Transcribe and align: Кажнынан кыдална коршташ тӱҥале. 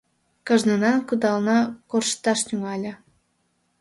Кажнынан 0.47 0.97
кыдална 1.07 1.57
коршташ 1.89 2.39
тӱҥале. 2.47 2.93